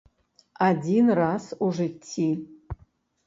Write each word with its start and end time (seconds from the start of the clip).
Адзін 0.67 1.11
раз 1.19 1.43
у 1.65 1.67
жыцці. 1.79 2.27